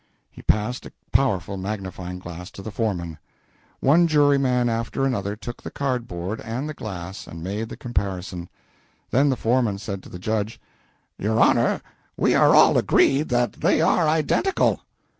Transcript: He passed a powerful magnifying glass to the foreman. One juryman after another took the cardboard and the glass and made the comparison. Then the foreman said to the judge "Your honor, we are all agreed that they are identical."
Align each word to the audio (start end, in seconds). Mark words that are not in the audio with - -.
He 0.31 0.41
passed 0.41 0.87
a 0.87 0.91
powerful 1.11 1.57
magnifying 1.57 2.17
glass 2.17 2.49
to 2.53 2.63
the 2.63 2.71
foreman. 2.71 3.19
One 3.81 4.07
juryman 4.07 4.67
after 4.67 5.05
another 5.05 5.35
took 5.35 5.61
the 5.61 5.69
cardboard 5.69 6.41
and 6.41 6.67
the 6.67 6.73
glass 6.73 7.27
and 7.27 7.43
made 7.43 7.69
the 7.69 7.77
comparison. 7.77 8.49
Then 9.11 9.29
the 9.29 9.35
foreman 9.35 9.77
said 9.77 10.01
to 10.01 10.09
the 10.09 10.17
judge 10.17 10.59
"Your 11.19 11.39
honor, 11.39 11.83
we 12.17 12.33
are 12.33 12.55
all 12.55 12.79
agreed 12.79 13.29
that 13.29 13.53
they 13.53 13.79
are 13.79 14.09
identical." 14.09 14.81